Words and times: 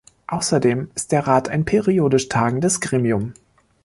Außerdem 0.25 0.89
ist 0.95 1.11
der 1.11 1.27
Rat 1.27 1.47
ein 1.47 1.63
periodisch 1.63 2.27
tagendes 2.27 2.81
Gremium. 2.81 3.35